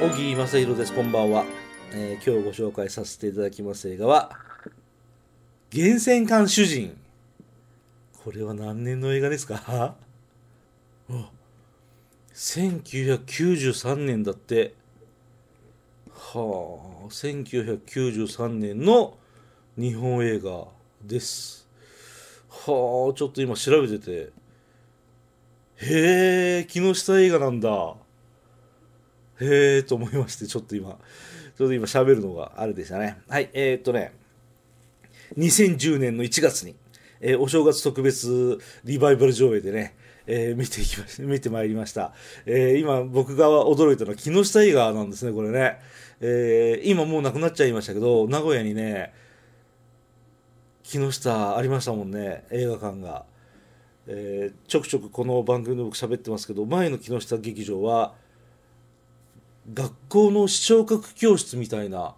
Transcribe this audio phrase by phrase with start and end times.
[0.00, 0.92] 小木正弘です。
[0.92, 1.44] こんばんは、
[1.92, 4.30] えー今日ご紹介させていただきます映画は
[5.72, 6.96] 「源泉館主人」
[8.24, 9.94] これは何年の映画ですか？
[12.34, 14.74] 1993年だって。
[16.12, 19.16] はあ1993年の
[19.78, 20.66] 日本映画
[21.04, 21.66] です。
[22.50, 24.32] はあちょっと今調べてて。
[25.78, 27.94] へえ木下映画なんだ。
[29.40, 30.98] へえと思いましてちょっと今
[31.56, 33.18] ちょっと今喋るのがあれでしたね。
[33.28, 34.12] はいえー、っとね
[35.36, 36.76] 2010年の1月に、
[37.20, 39.96] えーお正月特別リバイバル上映でね、
[40.26, 42.12] えー見ていきまし見てまいりました、
[42.44, 45.78] えー今僕が驚いたのは木下映画なんですねこれね、
[46.20, 49.12] えー今もうなくなっちゃいましたけど名古屋にね
[50.82, 53.24] 木下ありましたもんね映画館が、
[54.06, 58.14] えーちょくちょくこの番組で僕喋ってますけど前の木下劇場は
[59.72, 62.14] 学校の視聴覚教室みたいな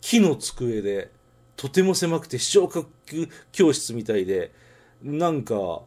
[0.00, 1.10] 木の机で
[1.56, 2.88] とても狭くて視聴覚
[3.52, 4.52] 教室みたいで
[5.02, 5.82] なんか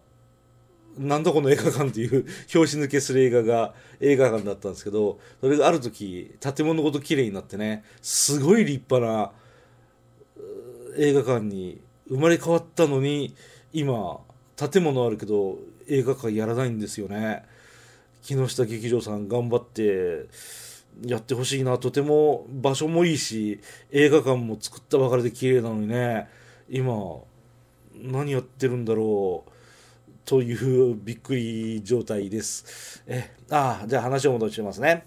[0.98, 9.32] なんだこの映画館っていう拍子抜けする映画が映画館だったんですけどそれがある時建物ごと綺麗になってねすごい立派な
[10.98, 13.36] 映画館に生まれ変わったのに
[13.74, 14.20] 今
[14.56, 15.58] 建物あるけど
[15.90, 17.44] 映画館やらないんですよね。
[18.26, 20.26] 木下劇場さん頑張って
[21.06, 21.78] やってほしいな。
[21.78, 23.60] とても場所もいいし
[23.92, 26.28] 映画館も作ったばかりで綺麗なのにね。
[26.68, 26.96] 今
[27.94, 29.52] 何やってるんだろう。
[30.26, 33.04] というびっくり状態です。
[33.06, 35.06] えああじゃあ話を戻しますね。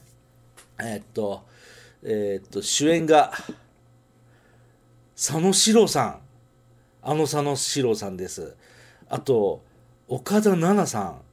[0.79, 1.43] えーっと
[2.05, 3.33] えーっと主演が
[5.17, 6.21] 佐野史郎さん。
[7.03, 8.55] あの佐野史郎さんです。
[9.09, 9.65] あと
[10.07, 11.28] 岡田奈々さん。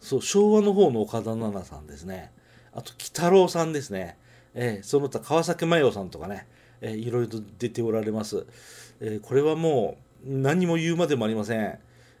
[0.00, 2.32] そう昭和の方の岡田奈々さんですね。
[2.72, 4.16] あと鬼太郎さんですね、
[4.54, 6.46] えーその他川崎麻世さんとかね、
[6.80, 8.46] えーいろいろと出ておられます、
[9.00, 9.96] えーこれはも
[10.26, 11.78] う何も言うまでもありません、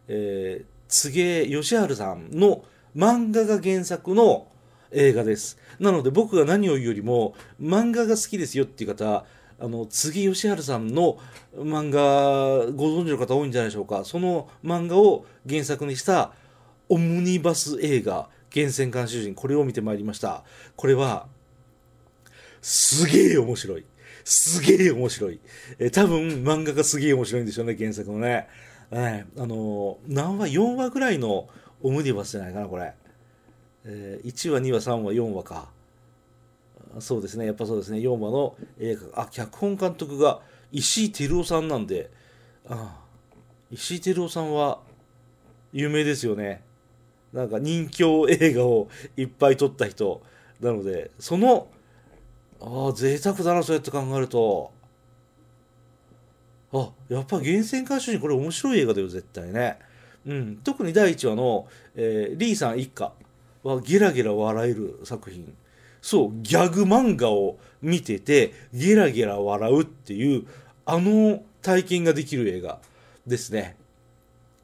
[0.08, 2.64] えー、柘義治さんの
[2.96, 4.48] 漫画が原作の
[4.90, 5.56] 映画です。
[5.78, 9.24] なので僕が何を言うよりも漫画が好きですよっていう方
[9.60, 11.18] あの柘義治さんの
[11.54, 14.04] 漫画ご存知の方多いんじゃないでしょうか。
[14.04, 16.32] その漫画を原作にした
[16.90, 20.44] オムニバス映画「源泉館主人」これを見てまいりました。
[20.76, 21.28] これは
[22.60, 23.86] すげえ面白い。
[24.24, 25.40] すげえ面白い、
[25.78, 28.48] えー多分漫画がすげえ面白いんでしょうね原作のね、
[28.90, 31.48] えーあのー何話4話ぐらいの
[31.82, 32.92] オムニバスじゃないかなこれ、
[33.84, 35.70] えー1話2話3話4話か。
[36.98, 37.98] そうですねやっぱそうですね。
[37.98, 39.22] 4話の映画。
[39.22, 40.40] あ脚本監督が
[40.72, 42.10] 石井照夫さんなんで。
[42.68, 43.00] あ
[43.70, 44.80] 石井照夫さんは
[45.72, 46.62] 有名ですよね。
[47.32, 50.22] なんか人気映画をいっぱい撮った人。
[50.60, 51.68] なのでその
[52.60, 54.72] ああ贅沢だなそうやって考えると。
[56.72, 59.78] あやっぱ源泉歌手にこれ面白い映画だよ絶対ね。
[60.26, 60.56] うん。
[60.62, 63.12] 特に第1話の、えーリーさん一家
[63.62, 65.52] はゲラゲラ笑える作品。
[66.02, 70.46] そうギャグ漫画を見ててゲラゲラ笑うっていう
[70.86, 72.80] あの体験ができる映画
[73.26, 73.76] ですね。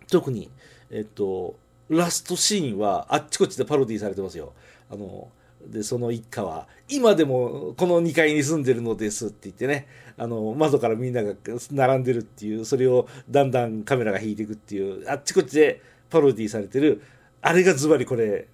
[0.09, 0.51] 特に
[0.91, 1.57] えっと
[1.89, 4.53] ラストシーンはあっちこっちでパロディされてますよ。
[4.91, 5.29] あの
[5.67, 9.87] でその一家は今でもこの2階に住んでるのですって言ってね
[10.17, 11.35] あの窓からみんなが
[11.73, 17.03] 並んでるっていうそれをだんだんカメラが引いていくっていうあっちこっちでパロディされてる
[17.43, 18.47] あれがズバリこれ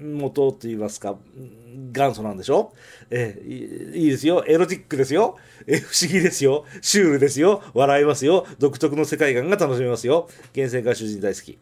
[0.00, 1.16] 元と言いますか
[1.92, 2.72] 元祖なんでしょ？
[3.10, 4.44] えーいいですよ。
[4.46, 5.36] エロティックですよ。
[5.66, 6.64] えー不思議ですよ。
[6.80, 7.62] シュールですよ。
[7.74, 8.46] 笑いますよ。
[8.58, 10.28] 独特の世界観が楽しめますよ。
[10.54, 11.58] 源泉館主人大好き。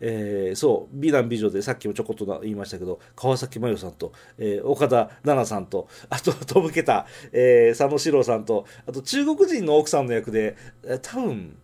[0.00, 0.96] えーそう。
[0.96, 11.56] 美男美女でさっきもちょこっと言いましたけど川崎麻世さんと、えー岡田奈々さんとあととぼけた、えー佐野史郎さんとあと中国人の奥さんの役で、えー多分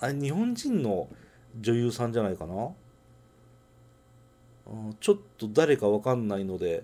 [0.00, 1.08] あ日本人の
[1.58, 2.70] 女優さんじゃないかな？
[5.00, 6.82] ちょっと誰かわかんないので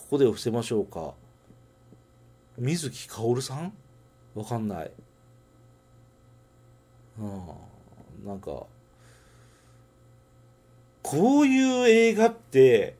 [0.00, 1.12] ここで伏せましょうか。
[2.58, 3.72] 水木かおるさん？
[4.34, 4.90] わかんない。
[7.20, 8.26] うん。
[8.26, 8.64] なんか
[11.02, 12.96] こういう映画って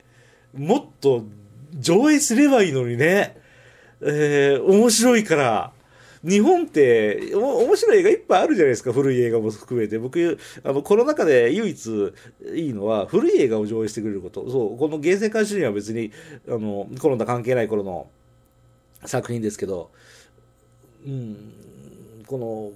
[0.54, 1.24] もっと
[1.74, 3.36] 上映すればいいのにね。
[4.02, 5.72] えー面白いから。
[6.22, 12.12] 日本ってお面白い映画いっぱいあるじゃないですか古い映画も含めて僕あのコロナ禍で唯一
[12.54, 16.12] いいのは古い映画を上映してくれることそうこの「源泉監視人」は別に
[16.46, 18.10] あのコロナ関係ない頃の
[19.06, 19.90] 作品ですけど
[21.06, 21.54] うん
[22.26, 22.72] この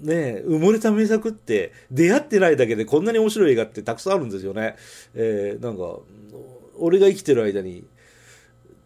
[0.00, 4.74] ね埋もれた名作って出会ってないだけでこんなに面白い映画ってたくさんあるんですよね。
[5.14, 6.00] えーなんか
[6.80, 7.84] 俺が生きてる間に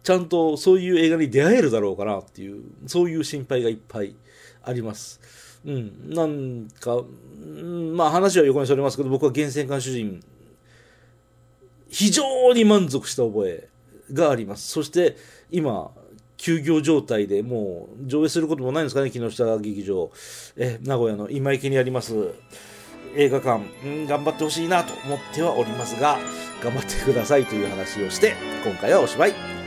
[0.03, 4.15] ちゃんとそういう映画に出会えるだろうかなっていうそういう心配がいっぱい
[4.61, 5.19] あります。
[5.65, 10.21] うん、なんか、うんまあ話は横にそれますけど僕は源泉監主人
[11.89, 13.69] 非常に満足した覚え
[14.11, 14.67] があります。
[14.67, 15.15] そして
[15.51, 15.91] 今
[16.35, 20.11] 休業状態でもう上映することもないんですかね木下劇場。
[20.57, 22.33] え名古屋の今池にあります
[23.15, 26.17] 映画館、ん、頑張ってほしいなと思ってはおりますが
[26.61, 28.33] 頑張ってくださいという話をして
[28.65, 29.62] 今回はおしまい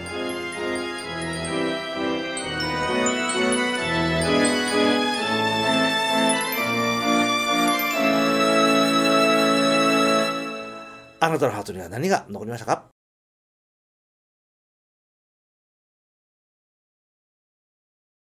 [11.26, 12.95] あなたのハートには何が残りましたか？